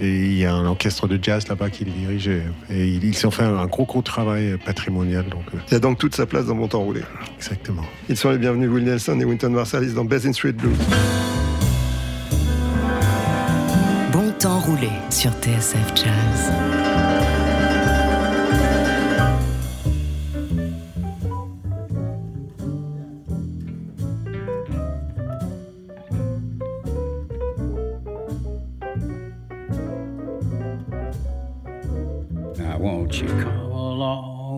et 0.00 0.08
il 0.26 0.38
y 0.38 0.44
a 0.44 0.54
un 0.54 0.64
orchestre 0.66 1.06
de 1.06 1.18
jazz 1.22 1.46
là-bas 1.48 1.70
qu'il 1.70 1.92
dirige 1.92 2.28
et, 2.28 2.42
et 2.70 2.86
il, 2.86 3.04
il 3.04 3.14
s'en 3.16 3.30
fait 3.30 3.42
un 3.44 3.66
gros, 3.66 3.84
gros 3.84 4.02
travail 4.02 4.56
patrimonial. 4.64 5.26
Donc, 5.26 5.42
euh, 5.54 5.58
Il 5.68 5.72
y 5.74 5.76
a 5.76 5.80
donc 5.80 5.98
toute 5.98 6.14
sa 6.14 6.26
place 6.26 6.46
dans 6.46 6.54
Bon 6.54 6.68
Temps 6.68 6.80
Roulé. 6.80 7.02
exactement. 7.36 7.82
Ils 8.08 8.16
sont 8.16 8.30
les 8.30 8.38
bienvenus, 8.38 8.70
Willie 8.70 8.86
Nelson 8.86 9.18
et 9.20 9.24
Wynton 9.24 9.50
Marsalis 9.50 9.92
dans 9.92 10.04
Basin 10.04 10.32
Street 10.32 10.52
Blues. 10.52 10.76
Bon 14.12 14.30
temps 14.38 14.60
roulé 14.60 14.88
sur 15.10 15.30
TSF 15.32 15.92
Jazz. 15.94 16.52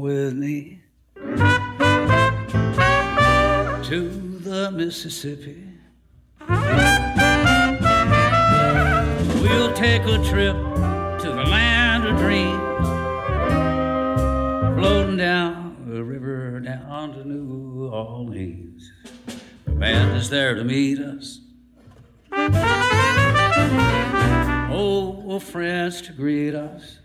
With 0.05 0.35
me 0.35 0.83
to 3.83 4.11
the 4.43 4.71
Mississippi? 4.71 5.65
We'll 9.41 9.73
take 9.73 10.03
a 10.03 10.23
trip 10.23 10.57
to 11.23 11.29
the 11.35 11.45
land 11.49 12.05
of 12.05 12.19
dreams, 12.19 12.87
floating 14.79 15.17
down 15.17 15.87
the 15.89 16.05
river 16.05 16.61
down 16.61 17.15
to 17.15 17.27
New 17.27 17.89
Orleans. 17.89 18.93
The 19.65 19.71
band 19.71 20.19
is 20.19 20.29
there 20.29 20.55
to 20.55 20.65
meet 20.65 20.99
us. 20.99 21.41
Oh, 24.71 25.39
friends 25.39 26.03
to 26.03 26.13
greet 26.13 26.55
us. 26.55 26.99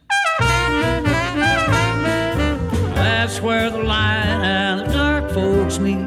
That's 3.10 3.42
where 3.42 3.72
the 3.72 3.84
light 3.84 4.40
and 4.44 4.82
the 4.82 4.94
dark 4.94 5.32
folks 5.32 5.80
meet. 5.80 5.98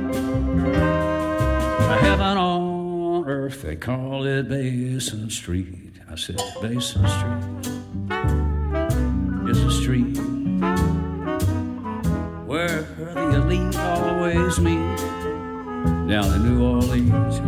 Heaven 2.01 2.37
on 2.39 3.29
earth, 3.29 3.63
they 3.63 3.75
call 3.75 4.25
it 4.25 4.49
Basin 4.49 5.29
Street. 5.29 5.95
I 6.09 6.15
said, 6.15 6.41
Basin 6.61 7.07
Street 7.09 7.43
is 9.51 9.65
a 9.65 9.71
street 9.73 10.17
where 12.47 12.83
the 13.15 13.35
elite 13.35 13.77
always 13.77 14.61
meet 14.61 14.97
down 16.09 16.33
in 16.35 16.43
New 16.45 16.65
Orleans, 16.65 17.41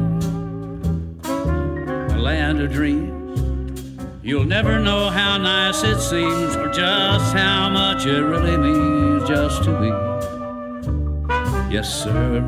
a 2.12 2.18
land 2.18 2.60
of 2.60 2.72
dreams. 2.72 3.23
You'll 4.26 4.44
never 4.44 4.80
know 4.80 5.10
how 5.10 5.36
nice 5.36 5.82
it 5.82 6.00
seems 6.00 6.56
or 6.56 6.72
just 6.72 7.34
how 7.34 7.68
much 7.68 8.06
it 8.06 8.22
really 8.22 8.56
means 8.56 9.28
just 9.28 9.62
to 9.64 9.70
be. 9.78 9.88
Yes, 11.70 12.02
sir. 12.02 12.40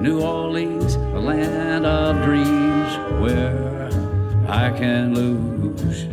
New 0.00 0.20
Orleans, 0.20 0.96
a 0.96 1.20
land 1.20 1.86
of 1.86 2.20
dreams 2.24 2.96
where 3.22 3.88
I 4.48 4.76
can 4.76 5.14
lose 5.14 6.08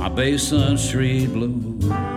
my 0.00 0.08
Basin 0.08 0.76
Street 0.76 1.28
blues. 1.28 2.15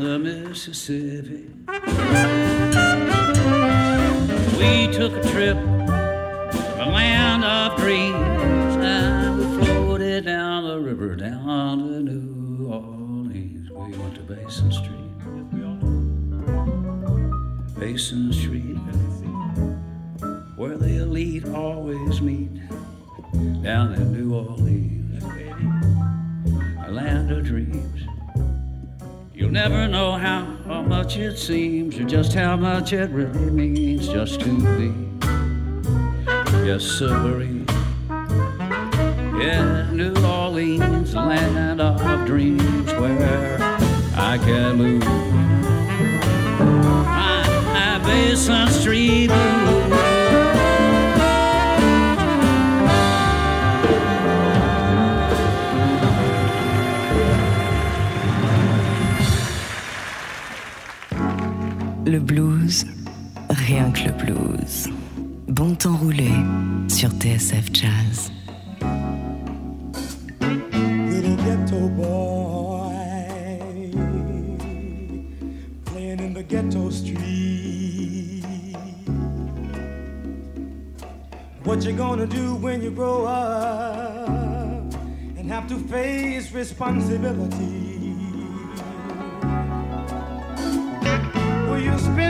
the 0.00 0.18
Mississippi. 0.18 1.50
We 4.56 4.86
took 4.94 5.12
a 5.12 5.28
trip 5.28 5.58
to 5.58 6.74
the 6.78 6.86
land 6.86 7.44
of 7.44 7.76
dreams, 7.78 8.76
and 8.76 9.38
we 9.38 9.44
floated 9.62 10.24
down 10.24 10.68
the 10.68 10.80
river 10.80 11.16
down 11.16 11.78
to 11.80 12.00
New 12.00 12.66
Orleans. 12.72 13.70
We 13.70 13.98
went 13.98 14.14
to 14.14 14.22
Basin 14.22 14.72
Street. 14.72 14.96
Basin 17.78 18.32
Street, 18.32 18.78
where 20.56 20.78
the 20.78 21.02
elite 21.02 21.46
always 21.48 22.22
meet, 22.22 22.54
down 23.62 23.92
in 23.94 24.12
New 24.12 24.34
Orleans, 24.34 25.22
a 26.86 26.90
land 26.90 27.30
of 27.30 27.44
dreams. 27.44 27.99
You'll 29.40 29.50
never 29.50 29.88
know 29.88 30.12
how, 30.12 30.44
how 30.66 30.82
much 30.82 31.16
it 31.16 31.38
seems 31.38 31.98
or 31.98 32.04
just 32.04 32.34
how 32.34 32.56
much 32.56 32.92
it 32.92 33.08
really 33.08 33.50
means 33.50 34.06
just 34.06 34.40
to 34.40 34.50
be. 34.76 34.92
Yes, 36.62 36.84
sirree. 36.84 37.64
Yeah, 39.40 39.88
New 39.92 40.14
Orleans, 40.22 41.14
land 41.14 41.80
of 41.80 42.26
dreams 42.26 42.92
where 42.92 43.56
I 44.14 44.36
can 44.44 44.76
move. 44.76 45.04
My, 47.06 47.42
my 47.72 47.98
Basin 48.04 48.68
Street 48.68 49.28
blues. 49.28 49.89
Le 62.10 62.18
blues, 62.18 62.86
rien 63.50 63.92
que 63.92 64.08
le 64.08 64.10
blues. 64.10 64.88
Bon 65.46 65.76
temps 65.76 65.96
roulé 65.96 66.32
sur 66.88 67.08
TSF 67.10 67.72
Jazz. 67.72 68.32
ghetto 71.44 71.88
boy 71.90 72.90
playing 75.84 76.18
in 76.18 76.34
the 76.34 76.42
ghetto 76.42 76.90
street. 76.90 78.42
What 81.62 81.84
you 81.84 81.92
gonna 81.92 82.26
do 82.26 82.56
when 82.56 82.82
you 82.82 82.90
grow 82.90 83.24
up 83.24 84.92
and 85.38 85.48
have 85.48 85.68
to 85.68 85.78
face 85.88 86.50
responsibility? 86.50 87.89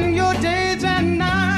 Spend 0.01 0.17
your 0.17 0.33
days 0.41 0.83
and 0.83 1.19
nights 1.19 1.50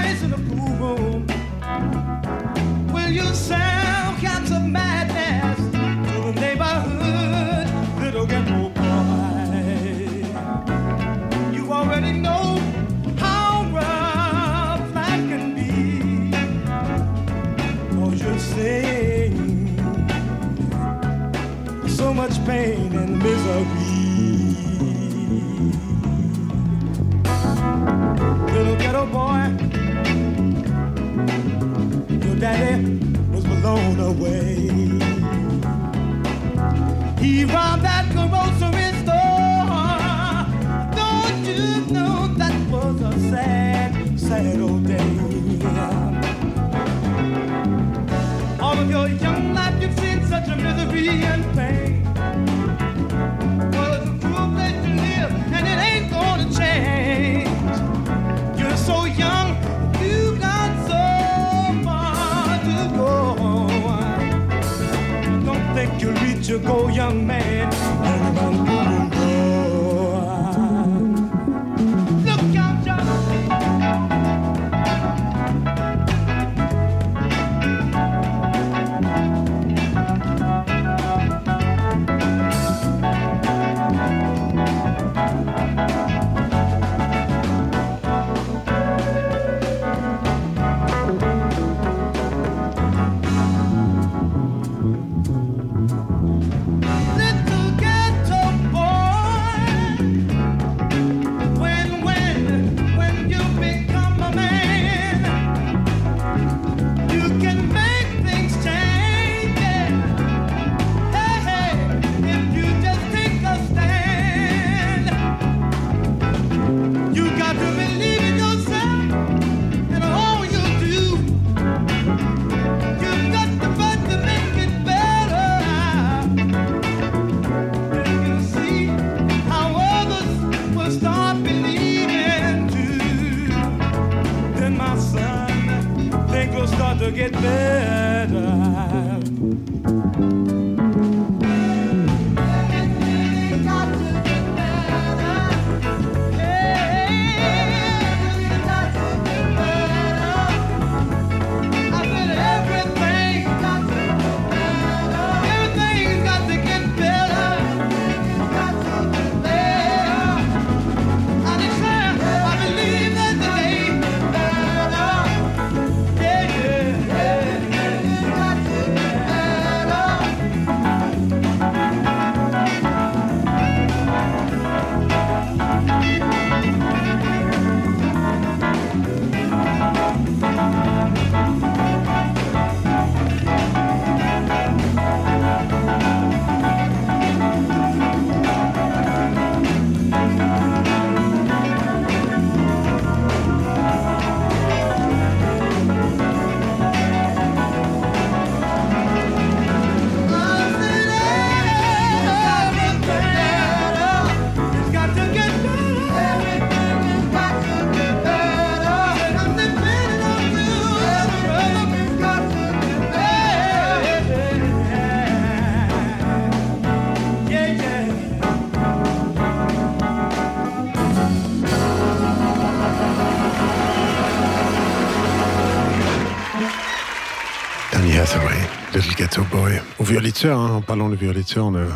Hein, 230.59 230.71
en 230.77 230.81
parlant 230.83 231.09
de 231.09 231.17
violetteur, 231.17 231.67
on, 231.67 231.75
a- 231.75 231.87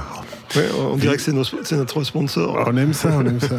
Ouais, 0.54 0.62
on 0.78 0.96
dirait 0.96 1.16
que 1.16 1.22
c'est 1.22 1.32
notre 1.32 2.04
sponsor. 2.04 2.64
on 2.66 2.76
aime 2.76 2.92
ça, 2.92 3.10
on 3.18 3.26
aime 3.26 3.40
ça. 3.40 3.56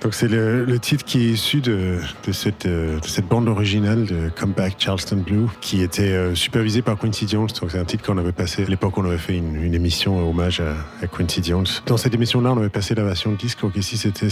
Donc 0.00 0.14
c'est 0.14 0.26
le, 0.26 0.64
le 0.64 0.78
titre 0.78 1.04
qui 1.04 1.18
est 1.26 1.30
issu 1.32 1.60
de, 1.60 1.98
de 2.26 2.32
cette, 2.32 2.64
euh, 2.64 2.98
de 2.98 3.06
cette 3.06 3.28
bande 3.28 3.46
originale 3.46 4.06
de 4.06 4.30
Come 4.34 4.52
Back 4.52 4.76
Charleston 4.78 5.18
Blue, 5.18 5.46
qui 5.60 5.82
était 5.82 6.02
euh, 6.12 6.34
supervisée 6.34 6.80
par 6.80 6.98
Quincy 6.98 7.28
Jones. 7.28 7.48
Donc 7.60 7.70
c'est 7.70 7.78
un 7.78 7.84
titre 7.84 8.04
qu'on 8.06 8.16
avait 8.16 8.32
passé. 8.32 8.64
À 8.64 8.68
l'époque, 8.68 8.96
on 8.96 9.04
avait 9.04 9.18
fait 9.18 9.36
une, 9.36 9.62
une 9.62 9.74
émission 9.74 10.18
euh, 10.18 10.22
hommage 10.30 10.60
à, 10.60 10.72
à 11.04 11.06
Quincy 11.06 11.42
Jones. 11.44 11.66
Dans 11.86 11.98
cette 11.98 12.14
émission-là, 12.14 12.52
on 12.52 12.58
avait 12.58 12.70
passé 12.70 12.94
la 12.94 13.04
version 13.04 13.32
disque. 13.32 13.60
Donc 13.60 13.76
ici, 13.76 13.98
c'était 13.98 14.28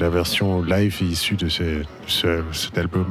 la 0.00 0.10
version 0.10 0.62
live 0.62 1.00
issue 1.00 1.36
de 1.36 1.48
ce, 1.48 1.62
ce- 2.08 2.42
cet 2.52 2.76
album 2.76 3.06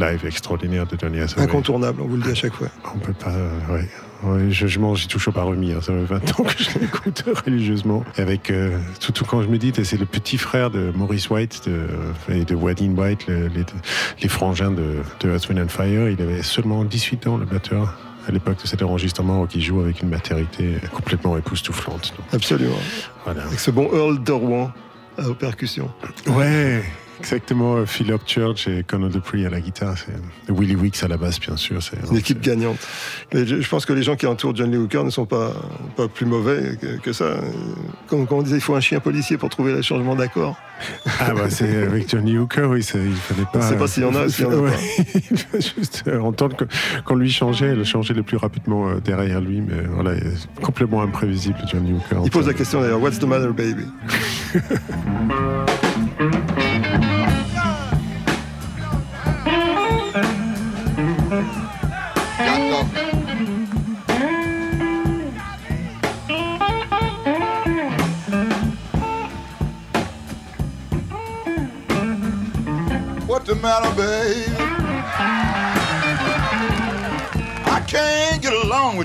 euh, 0.00 0.10
live 0.12 0.26
extraordinaire 0.26 0.84
de 0.86 0.96
Donny 0.96 1.20
Hathaway. 1.20 1.44
Incontournable, 1.44 2.02
on 2.02 2.08
vous 2.08 2.16
le 2.16 2.22
dit 2.22 2.30
à 2.32 2.34
chaque 2.34 2.54
fois. 2.54 2.68
On 2.94 2.98
peut 2.98 3.12
pas. 3.12 3.30
euh, 3.30 3.50
ouais. 3.72 3.88
Ouais, 4.24 4.50
je, 4.50 4.66
je 4.66 4.78
m'en 4.80 4.96
suis 4.96 5.06
toujours 5.06 5.32
pas 5.32 5.42
remis. 5.44 5.72
hein. 5.72 5.78
Ça 5.80 5.92
fait 5.92 6.04
20 6.04 6.40
ans 6.40 6.44
que 6.44 6.62
je 6.62 6.78
l'écoute 6.80 7.24
religieusement. 7.46 8.04
Avec 8.16 8.50
euh, 8.50 8.76
tout, 9.00 9.12
tout 9.12 9.24
quand 9.24 9.42
je 9.42 9.48
me 9.48 9.58
dis, 9.58 9.72
c'est 9.84 9.96
le 9.98 10.06
petit 10.06 10.38
frère 10.38 10.70
de 10.70 10.90
Maurice 10.94 11.30
White 11.30 11.68
de, 11.68 11.86
et 12.34 12.44
de 12.44 12.54
Wading 12.54 12.96
White, 12.98 13.26
le- 13.28 13.46
les, 13.48 13.64
les 14.20 14.28
frangins 14.28 14.72
de, 14.72 14.96
de 15.20 15.28
Earth, 15.30 15.48
Wind 15.48 15.60
and 15.60 15.68
Fire. 15.68 16.08
Il 16.08 16.20
avait 16.20 16.42
seulement 16.42 16.84
18 16.84 17.26
ans, 17.28 17.36
le 17.36 17.46
batteur. 17.46 17.94
À 18.26 18.30
l'époque 18.30 18.60
de 18.60 18.66
cet 18.66 18.82
enregistrement, 18.82 19.46
qui 19.46 19.62
joue 19.62 19.80
avec 19.80 20.02
une 20.02 20.10
maternité 20.10 20.74
complètement 20.92 21.38
époustouflante. 21.38 22.12
Donc, 22.18 22.26
Absolument. 22.34 22.76
voilà. 23.24 23.44
Avec 23.44 23.58
ce 23.58 23.70
bon 23.70 23.88
Earl 23.90 24.22
de 24.22 24.32
Rouen 24.32 24.70
aux 25.26 25.32
percussions. 25.34 25.90
Ouais, 26.26 26.82
exactement. 27.18 27.76
euh, 27.76 27.86
Philip 27.86 28.20
Church 28.26 28.68
et 28.68 28.82
Conor 28.84 29.10
Dupree 29.10 29.46
à 29.46 29.50
la 29.50 29.60
guitare. 29.60 29.96
c'est- 29.98 30.12
et 30.48 30.52
Willie 30.56 30.76
Weeks 30.76 31.02
à 31.02 31.08
la 31.08 31.16
basse, 31.16 31.40
bien 31.40 31.56
sûr. 31.56 31.82
C'est 31.82 31.96
Une 32.10 32.16
équipe 32.16 32.40
gagnante. 32.40 32.78
Je, 33.32 33.60
je 33.60 33.68
pense 33.68 33.84
que 33.86 33.92
les 33.92 34.02
gens 34.02 34.16
qui 34.16 34.26
entourent 34.26 34.54
John 34.56 34.70
Lee 34.70 34.76
Hooker 34.78 35.04
ne 35.04 35.10
sont 35.10 35.26
pas, 35.26 35.52
pas 35.96 36.08
plus 36.08 36.26
mauvais 36.26 36.76
que, 36.80 36.98
que 36.98 37.12
ça. 37.12 37.36
Comme, 38.08 38.26
comme 38.26 38.38
on 38.38 38.42
disait, 38.42 38.56
il 38.56 38.62
faut 38.62 38.74
un 38.74 38.80
chien 38.80 39.00
policier 39.00 39.36
pour 39.36 39.48
trouver 39.48 39.72
le 39.72 39.82
changement 39.82 40.14
d'accord. 40.14 40.56
Ah 41.18 41.34
bah 41.34 41.50
c'est 41.50 41.82
avec 41.88 42.08
Johnny 42.08 42.38
Hooker, 42.38 42.68
oui, 42.70 42.78
il 42.94 43.12
fallait 43.16 43.42
pas. 43.52 43.58
On 43.58 43.62
sait 43.62 43.76
pas 43.76 43.88
s'il 43.88 44.04
y 44.04 44.06
en 44.06 44.14
a, 44.14 44.28
s'il 44.28 44.44
y 44.44 44.48
en 44.48 44.52
a 44.52 44.56
Ouais, 44.60 44.70
il 45.30 45.36
faut 45.38 45.58
juste 45.60 46.04
euh, 46.06 46.20
entendre 46.20 46.56
quand 47.04 47.14
lui 47.16 47.32
changeait, 47.32 47.66
elle 47.70 47.84
changeait 47.84 48.14
le 48.14 48.22
plus 48.22 48.36
rapidement 48.36 48.88
euh, 48.88 49.00
derrière 49.00 49.40
lui, 49.40 49.60
mais 49.60 49.82
voilà, 49.90 50.12
complètement 50.62 51.02
imprévisible 51.02 51.58
Johnny 51.68 51.94
Hooker. 51.94 52.20
Il 52.24 52.30
pose 52.30 52.46
la 52.46 52.54
question 52.54 52.80
d'ailleurs, 52.80 53.02
What's 53.02 53.18
the 53.18 53.24
matter, 53.24 53.48
baby? 53.48 53.86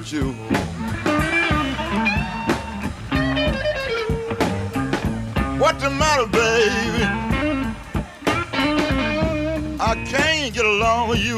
with 0.03 0.13
you. 0.13 0.31
What 5.59 5.79
the 5.79 5.89
matter, 5.89 6.27
baby? 6.27 7.03
I 9.79 9.95
can't 10.05 10.53
get 10.53 10.65
along 10.65 11.09
with 11.09 11.19
you. 11.19 11.37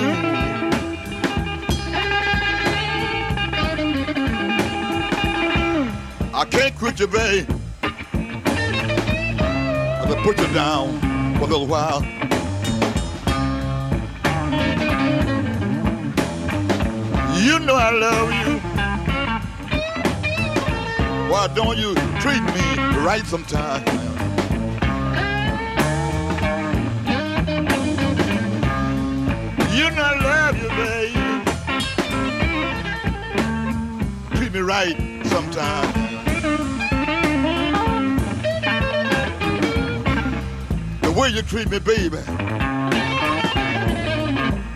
I 6.34 6.46
can't 6.50 6.76
quit 6.76 7.00
you, 7.00 7.08
babe. 7.08 7.48
I'm 7.84 7.94
gonna 10.10 10.24
put 10.24 10.40
you 10.40 10.48
down 10.54 11.00
for 11.38 11.44
a 11.44 11.48
little 11.48 11.68
while. 11.68 12.04
You 17.46 17.60
know 17.60 17.76
I 17.76 17.92
love 17.92 18.48
you. 18.48 18.55
Why 21.36 21.48
don't 21.48 21.78
you 21.78 21.94
treat 22.22 22.42
me 22.42 22.78
right 23.04 23.26
sometime? 23.26 23.84
You 29.76 29.92
know 29.92 30.02
I 30.02 30.14
love 30.24 30.56
you, 30.58 30.70
baby. 30.80 31.20
Treat 34.38 34.54
me 34.54 34.62
right 34.62 34.98
sometime. 35.26 35.92
The 41.02 41.12
way 41.12 41.30
you 41.32 41.42
treat 41.42 41.70
me, 41.70 41.80
baby. 41.80 42.20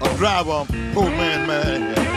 A 0.02 0.18
driver, 0.18 0.66
poor 0.94 1.10
man, 1.10 1.48
man. 1.48 2.09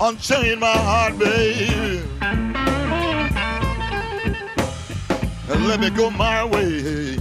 Unchain 0.00 0.60
my 0.60 0.70
heart, 0.70 1.18
baby. 1.18 2.00
And 5.50 5.66
let 5.66 5.80
me 5.80 5.90
go 5.90 6.08
my 6.08 6.44
way. 6.44 7.16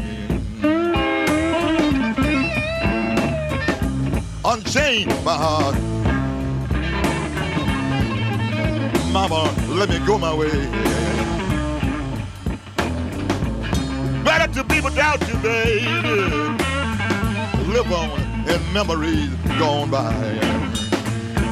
Unchain 4.45 5.07
my 5.23 5.36
heart. 5.36 5.75
Mama, 9.11 9.51
let 9.69 9.89
me 9.89 9.97
go 10.05 10.19
my 10.19 10.36
way. 10.36 10.51
Better 14.23 14.53
to 14.53 14.63
be 14.65 14.82
without 14.82 15.28
you, 15.28 15.36
baby. 15.38 15.88
Live 17.73 17.91
on 17.91 18.19
in 18.47 18.61
memories 18.71 19.32
gone 19.57 19.89
by. 19.89 20.13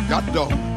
Got 0.08 0.32
dog. 0.32 0.75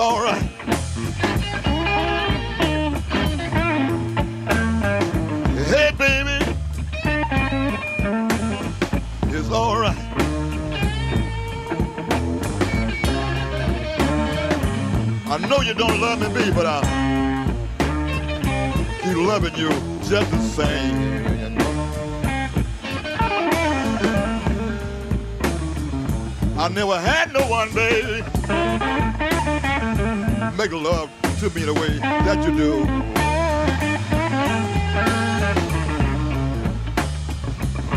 All 0.00 0.22
right. 0.22 0.42
Hey, 5.68 5.90
baby, 5.98 6.56
it's 9.28 9.50
all 9.50 9.78
right. 9.78 9.96
I 15.26 15.38
know 15.48 15.60
you 15.60 15.74
don't 15.74 16.00
love 16.00 16.18
me, 16.18 16.28
baby, 16.32 16.50
but 16.52 16.64
I 16.64 16.80
keep 19.02 19.16
loving 19.16 19.54
you 19.56 19.68
just 20.08 20.30
the 20.30 20.40
same. 20.40 21.58
I 26.58 26.68
never 26.68 26.98
had 26.98 27.32
no 27.34 27.46
one, 27.48 27.72
baby, 27.74 28.22
make 30.60 30.72
love 30.72 31.10
to 31.38 31.48
me 31.54 31.62
the 31.62 31.72
way 31.72 31.88
that 31.98 32.44
you 32.44 32.54
do. 32.54 32.84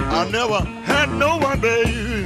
I 0.10 0.30
never 0.32 0.60
had 0.86 1.12
no 1.12 1.36
one, 1.40 1.60
baby, 1.60 2.26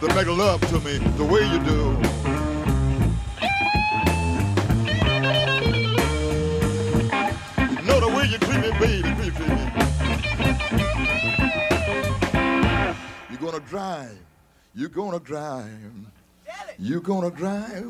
to 0.00 0.14
make 0.16 0.26
love 0.26 0.60
to 0.70 0.80
me 0.80 0.98
the 1.16 1.24
way 1.24 1.42
you 1.46 1.60
do. 1.62 1.96
You 7.70 7.82
know 7.86 8.00
the 8.00 8.08
way 8.16 8.24
you 8.26 8.38
treat 8.38 8.60
me, 8.62 8.70
baby, 8.80 9.10
treat 9.14 9.48
me. 9.48 9.62
You're 13.30 13.38
gonna 13.38 13.60
drive. 13.60 14.18
You're 14.74 14.88
gonna 14.88 15.20
drive. 15.20 15.70
You're 16.84 16.98
gonna 16.98 17.30
drive. 17.30 17.86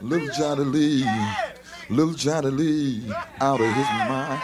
Little 0.00 0.28
Johnny 0.28 0.64
Lee. 0.64 1.06
Little 1.90 2.14
Johnny 2.14 2.50
Lee 2.50 3.12
out 3.42 3.60
of 3.60 3.66
his 3.66 3.86
mind. 4.08 4.40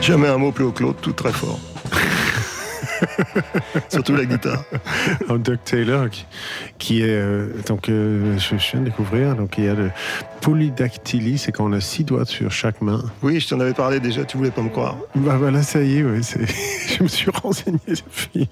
Jamais 0.00 0.28
un 0.28 0.38
mot 0.38 0.50
plus 0.50 0.64
haut 0.64 0.72
que 0.72 0.82
l'autre, 0.82 1.00
tout 1.00 1.12
très 1.12 1.32
fort. 1.32 1.58
Surtout 3.88 4.14
la 4.14 4.24
guitare. 4.24 4.64
Un 5.28 5.36
Doug 5.36 5.58
Taylor 5.64 6.10
qui, 6.10 6.26
qui 6.78 7.02
est 7.02 7.08
euh, 7.08 7.48
donc 7.66 7.88
euh, 7.88 8.36
je, 8.38 8.56
je 8.56 8.70
viens 8.72 8.80
de 8.80 8.86
découvrir 8.86 9.34
donc 9.36 9.56
il 9.58 9.64
y 9.64 9.68
a 9.68 9.74
le 9.74 9.90
polydactylie, 10.40 11.38
c'est 11.38 11.52
quand 11.52 11.64
on 11.64 11.72
a 11.72 11.80
six 11.80 12.04
doigts 12.04 12.24
sur 12.24 12.50
chaque 12.50 12.80
main. 12.80 13.02
Oui, 13.22 13.40
je 13.40 13.48
t'en 13.48 13.60
avais 13.60 13.74
parlé 13.74 14.00
déjà, 14.00 14.24
tu 14.24 14.36
voulais 14.36 14.50
pas 14.50 14.62
me 14.62 14.70
croire. 14.70 14.96
Bah 15.14 15.36
voilà, 15.38 15.62
ça 15.62 15.82
y 15.82 15.98
est, 15.98 16.02
ouais, 16.02 16.20
je 16.98 17.02
me 17.02 17.08
suis 17.08 17.30
renseigné 17.30 17.78
depuis. 17.88 18.48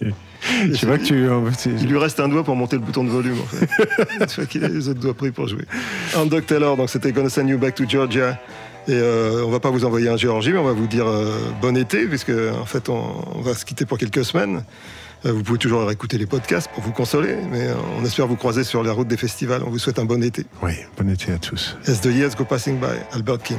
Je 0.67 0.75
sais 0.75 0.87
pas 0.87 0.99
que 0.99 1.05
tu. 1.05 1.29
en 1.29 1.45
Il 1.67 1.89
lui 1.89 1.99
reste 1.99 2.21
un 2.21 2.29
doigt 2.29 2.45
pour 2.45 2.57
monter 2.57 2.77
le 2.77 2.83
bouton 2.83 3.05
de 3.05 3.11
volume, 3.11 3.39
en 3.41 3.47
fait. 3.47 3.69
Une 4.21 4.29
fois 4.29 4.47
qu'il 4.47 4.65
a 4.65 4.69
les 4.69 4.89
autres 4.89 5.01
doigts 5.01 5.15
pris 5.15 5.31
pour 5.31 5.49
jouer. 5.49 5.65
Un 6.17 6.27
Doug 6.27 6.45
Taylor, 6.45 6.77
donc 6.77 6.91
c'était 6.91 7.13
Gonna 7.13 7.29
Send 7.31 7.49
You 7.49 7.59
Back 7.59 7.75
to 7.77 7.85
Georgia. 7.89 8.39
Et 8.89 8.93
euh, 8.93 9.45
on 9.45 9.51
va 9.51 9.61
pas 9.61 9.71
vous 9.71 9.85
envoyer 9.85 10.09
un 10.09 10.17
Géorgie, 10.17 10.51
mais 10.51 10.59
on 10.59 10.65
va 10.65 10.73
vous 10.73 10.87
dire 10.87 11.07
euh, 11.07 11.39
bon 11.61 11.77
été, 11.77 12.07
puisque 12.07 12.31
en 12.31 12.65
fait 12.65 12.89
on, 12.89 13.03
on 13.35 13.41
va 13.43 13.55
se 13.55 13.65
quitter 13.67 13.85
pour 13.85 13.99
quelques 13.99 14.25
semaines. 14.25 14.65
Euh, 15.27 15.33
vous 15.33 15.43
pouvez 15.43 15.59
toujours 15.59 15.91
écouter 15.91 16.17
les 16.17 16.27
podcasts 16.27 16.71
pour 16.73 16.83
vous 16.83 16.93
consoler, 16.93 17.37
mais 17.51 17.67
euh, 17.69 17.75
on 18.01 18.05
espère 18.05 18.27
vous 18.27 18.37
croiser 18.37 18.65
sur 18.65 18.83
la 18.83 18.93
route 18.93 19.09
des 19.09 19.17
festivals. 19.17 19.63
On 19.67 19.71
vous 19.71 19.79
souhaite 19.79 19.99
un 19.99 20.05
bon 20.05 20.23
été. 20.23 20.47
Oui, 20.63 20.73
bon 20.97 21.11
été 21.11 21.33
à 21.33 21.39
tous. 21.39 21.77
As 21.87 22.01
the 22.01 22.07
years 22.07 22.31
go 22.37 22.45
passing 22.45 22.79
by, 22.79 22.87
Albert 23.13 23.43
King. 23.43 23.59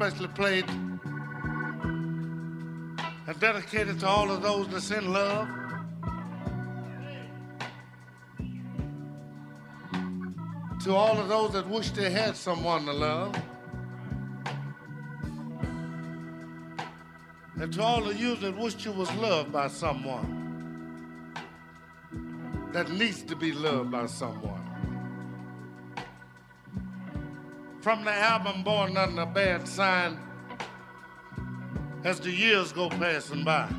Especially 0.00 0.28
played 0.28 0.64
and 3.26 3.40
dedicated 3.40 3.98
to 3.98 4.06
all 4.06 4.30
of 4.30 4.42
those 4.42 4.68
that's 4.68 4.92
in 4.92 5.12
love. 5.12 5.48
To 10.84 10.94
all 10.94 11.18
of 11.18 11.26
those 11.28 11.52
that 11.54 11.68
wish 11.68 11.90
they 11.90 12.10
had 12.10 12.36
someone 12.36 12.84
to 12.84 12.92
love. 12.92 13.34
And 17.56 17.72
to 17.72 17.82
all 17.82 18.08
of 18.08 18.16
you 18.20 18.36
that 18.36 18.56
wish 18.56 18.84
you 18.84 18.92
was 18.92 19.12
loved 19.16 19.50
by 19.50 19.66
someone 19.66 21.34
that 22.72 22.88
needs 22.92 23.24
to 23.24 23.34
be 23.34 23.50
loved 23.50 23.90
by 23.90 24.06
someone. 24.06 24.57
From 27.80 28.04
the 28.04 28.12
album 28.12 28.64
Born 28.64 28.96
Under 28.96 29.22
a 29.22 29.26
Bad 29.26 29.68
Sign, 29.68 30.18
as 32.02 32.18
the 32.18 32.30
years 32.30 32.72
go 32.72 32.88
passing 32.88 33.44
by. 33.44 33.72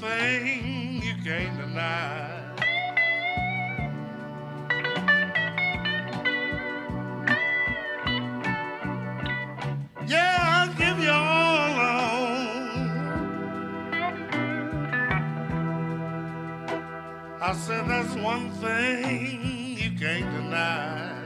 thing 0.00 1.02
you 1.02 1.14
can't 1.24 1.56
deny. 1.58 2.28
Yeah, 10.06 10.36
I'll 10.40 10.74
give 10.74 10.98
you 10.98 11.10
all 11.10 11.70
alone. 11.74 12.42
I 17.40 17.54
said 17.54 17.88
that's 17.88 18.14
one 18.16 18.50
thing 18.52 19.76
you 19.78 19.98
can't 19.98 20.30
deny. 20.32 21.21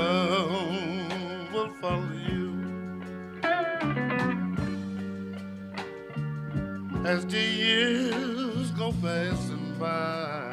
love 0.00 1.52
will 1.52 1.72
follow 1.80 2.12
you 2.28 2.46
as 7.04 7.26
the 7.26 7.38
years 7.38 8.70
go 8.72 8.92
passing 9.02 9.74
by. 9.78 10.49